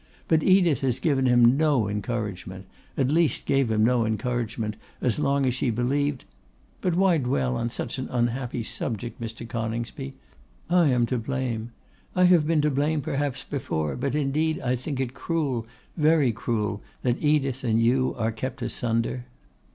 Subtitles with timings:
[0.27, 2.65] But Edith has given him no encouragement,
[2.97, 6.25] at least gave him no encouragement as long as she believed;
[6.81, 9.47] but why dwell on such an unhappy subject, Mr.
[9.47, 10.15] Coningsby?
[10.71, 11.71] I am to blame;
[12.15, 16.81] I have been to blame perhaps before, but indeed I think it cruel, very cruel,
[17.03, 19.25] that Edith and you are kept asunder.